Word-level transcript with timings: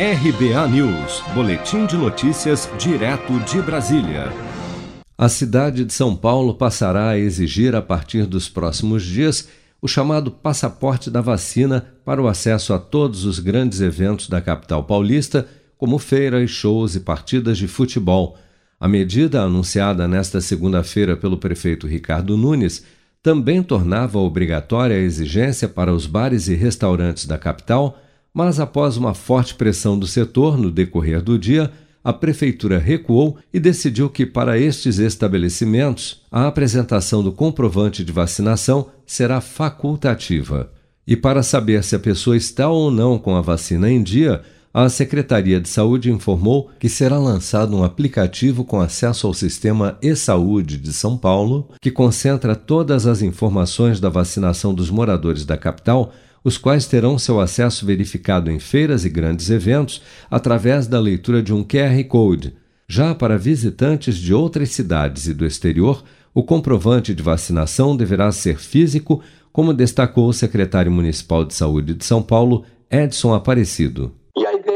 RBA 0.00 0.68
News, 0.68 1.24
Boletim 1.34 1.84
de 1.84 1.96
Notícias, 1.96 2.70
direto 2.78 3.36
de 3.40 3.60
Brasília. 3.60 4.32
A 5.18 5.28
cidade 5.28 5.84
de 5.84 5.92
São 5.92 6.14
Paulo 6.14 6.54
passará 6.54 7.08
a 7.08 7.18
exigir, 7.18 7.74
a 7.74 7.82
partir 7.82 8.24
dos 8.24 8.48
próximos 8.48 9.02
dias, 9.02 9.48
o 9.82 9.88
chamado 9.88 10.30
passaporte 10.30 11.10
da 11.10 11.20
vacina 11.20 11.84
para 12.04 12.22
o 12.22 12.28
acesso 12.28 12.72
a 12.72 12.78
todos 12.78 13.24
os 13.24 13.40
grandes 13.40 13.80
eventos 13.80 14.28
da 14.28 14.40
capital 14.40 14.84
paulista, 14.84 15.48
como 15.76 15.98
feiras, 15.98 16.48
shows 16.48 16.94
e 16.94 17.00
partidas 17.00 17.58
de 17.58 17.66
futebol. 17.66 18.38
A 18.78 18.86
medida, 18.86 19.42
anunciada 19.42 20.06
nesta 20.06 20.40
segunda-feira 20.40 21.16
pelo 21.16 21.38
prefeito 21.38 21.88
Ricardo 21.88 22.36
Nunes, 22.36 22.84
também 23.20 23.64
tornava 23.64 24.20
obrigatória 24.20 24.94
a 24.94 25.00
exigência 25.00 25.68
para 25.68 25.92
os 25.92 26.06
bares 26.06 26.46
e 26.46 26.54
restaurantes 26.54 27.26
da 27.26 27.36
capital, 27.36 27.98
mas 28.32 28.60
após 28.60 28.96
uma 28.96 29.14
forte 29.14 29.54
pressão 29.54 29.98
do 29.98 30.06
setor 30.06 30.56
no 30.56 30.70
decorrer 30.70 31.22
do 31.22 31.38
dia, 31.38 31.70
a 32.02 32.12
prefeitura 32.12 32.78
recuou 32.78 33.36
e 33.52 33.60
decidiu 33.60 34.08
que 34.08 34.24
para 34.24 34.58
estes 34.58 34.98
estabelecimentos 34.98 36.22
a 36.30 36.46
apresentação 36.46 37.22
do 37.22 37.32
comprovante 37.32 38.04
de 38.04 38.12
vacinação 38.12 38.88
será 39.06 39.40
facultativa. 39.40 40.70
E 41.06 41.16
para 41.16 41.42
saber 41.42 41.82
se 41.82 41.96
a 41.96 41.98
pessoa 41.98 42.36
está 42.36 42.68
ou 42.68 42.90
não 42.90 43.18
com 43.18 43.34
a 43.34 43.40
vacina 43.40 43.90
em 43.90 44.02
dia, 44.02 44.42
a 44.72 44.88
Secretaria 44.88 45.60
de 45.60 45.68
Saúde 45.68 46.10
informou 46.10 46.70
que 46.78 46.88
será 46.88 47.18
lançado 47.18 47.76
um 47.76 47.82
aplicativo 47.82 48.64
com 48.64 48.80
acesso 48.80 49.26
ao 49.26 49.34
sistema 49.34 49.98
e-saúde 50.02 50.76
de 50.76 50.92
São 50.92 51.16
Paulo, 51.16 51.68
que 51.80 51.90
concentra 51.90 52.54
todas 52.54 53.06
as 53.06 53.22
informações 53.22 53.98
da 53.98 54.08
vacinação 54.08 54.74
dos 54.74 54.90
moradores 54.90 55.44
da 55.44 55.56
capital, 55.56 56.12
os 56.42 56.56
quais 56.56 56.86
terão 56.86 57.18
seu 57.18 57.40
acesso 57.40 57.84
verificado 57.84 58.50
em 58.50 58.58
feiras 58.58 59.04
e 59.04 59.08
grandes 59.08 59.50
eventos 59.50 60.02
através 60.30 60.86
da 60.86 61.00
leitura 61.00 61.42
de 61.42 61.52
um 61.52 61.64
QR 61.64 62.02
Code. 62.08 62.54
Já 62.88 63.14
para 63.14 63.36
visitantes 63.36 64.16
de 64.16 64.32
outras 64.32 64.70
cidades 64.70 65.26
e 65.26 65.34
do 65.34 65.44
exterior, 65.44 66.02
o 66.32 66.42
comprovante 66.42 67.14
de 67.14 67.22
vacinação 67.22 67.96
deverá 67.96 68.30
ser 68.32 68.58
físico, 68.58 69.22
como 69.52 69.74
destacou 69.74 70.28
o 70.28 70.32
secretário 70.32 70.90
municipal 70.90 71.44
de 71.44 71.54
saúde 71.54 71.94
de 71.94 72.04
São 72.04 72.22
Paulo, 72.22 72.64
Edson 72.90 73.34
Aparecido 73.34 74.12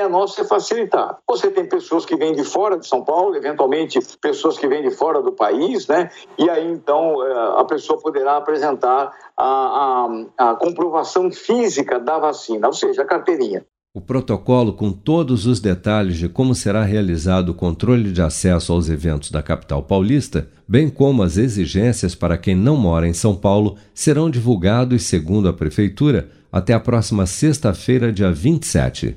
ideia 0.00 0.08
nossa 0.08 0.40
é 0.40 0.44
facilitar. 0.44 1.18
Você 1.28 1.50
tem 1.50 1.66
pessoas 1.66 2.06
que 2.06 2.16
vêm 2.16 2.34
de 2.34 2.44
fora 2.44 2.78
de 2.78 2.86
São 2.86 3.04
Paulo, 3.04 3.36
eventualmente 3.36 3.98
pessoas 4.20 4.58
que 4.58 4.66
vêm 4.66 4.82
de 4.82 4.90
fora 4.90 5.20
do 5.22 5.32
país, 5.32 5.86
né? 5.86 6.10
E 6.38 6.48
aí 6.48 6.70
então 6.70 7.22
eh, 7.26 7.60
a 7.60 7.64
pessoa 7.64 8.00
poderá 8.00 8.36
apresentar 8.36 9.12
a, 9.36 10.08
a, 10.38 10.50
a 10.50 10.54
comprovação 10.54 11.30
física 11.30 11.98
da 11.98 12.18
vacina, 12.18 12.66
ou 12.66 12.72
seja, 12.72 13.02
a 13.02 13.04
carteirinha. 13.04 13.64
O 13.92 14.00
protocolo, 14.00 14.72
com 14.72 14.92
todos 14.92 15.46
os 15.46 15.58
detalhes 15.58 16.16
de 16.16 16.28
como 16.28 16.54
será 16.54 16.84
realizado 16.84 17.48
o 17.48 17.54
controle 17.54 18.12
de 18.12 18.22
acesso 18.22 18.72
aos 18.72 18.88
eventos 18.88 19.32
da 19.32 19.42
capital 19.42 19.82
paulista, 19.82 20.48
bem 20.66 20.88
como 20.88 21.24
as 21.24 21.36
exigências 21.36 22.14
para 22.14 22.38
quem 22.38 22.54
não 22.54 22.76
mora 22.76 23.08
em 23.08 23.12
São 23.12 23.34
Paulo, 23.34 23.76
serão 23.92 24.30
divulgados, 24.30 25.02
segundo 25.02 25.48
a 25.48 25.52
Prefeitura, 25.52 26.30
até 26.52 26.72
a 26.72 26.78
próxima 26.78 27.26
sexta-feira, 27.26 28.12
dia 28.12 28.30
27. 28.30 29.16